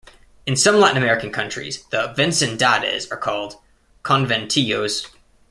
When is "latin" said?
0.77-0.97